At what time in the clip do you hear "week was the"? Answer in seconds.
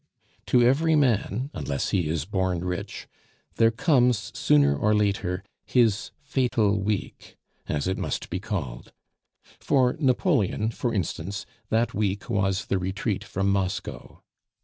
11.93-12.79